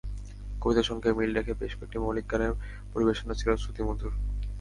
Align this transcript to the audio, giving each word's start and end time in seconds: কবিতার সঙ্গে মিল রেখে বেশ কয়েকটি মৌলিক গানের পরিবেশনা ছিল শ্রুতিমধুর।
কবিতার 0.61 0.87
সঙ্গে 0.89 1.09
মিল 1.17 1.31
রেখে 1.33 1.53
বেশ 1.61 1.73
কয়েকটি 1.77 1.97
মৌলিক 2.03 2.25
গানের 2.31 2.53
পরিবেশনা 2.93 3.33
ছিল 3.33 3.49
শ্রুতিমধুর। 3.55 4.13